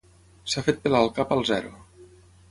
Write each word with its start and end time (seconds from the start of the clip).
S'ha 0.53 0.63
fet 0.67 0.79
pelar 0.85 1.01
el 1.07 1.11
cap 1.19 1.33
al 1.35 1.43
zero. 1.51 1.75